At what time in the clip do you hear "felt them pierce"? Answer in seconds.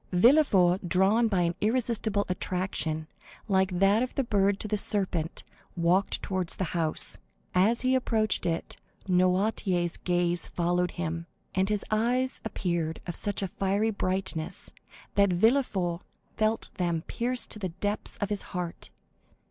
16.35-17.45